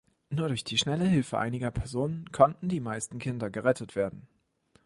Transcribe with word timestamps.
Nur 0.31 0.47
durch 0.47 0.63
die 0.63 0.79
schnelle 0.79 1.05
Hilfe 1.05 1.37
einiger 1.37 1.69
Personen 1.69 2.31
konnten 2.31 2.69
die 2.69 2.79
meisten 2.79 3.19
Kinder 3.19 3.51
gerettet 3.51 3.95
werden. 3.95 4.27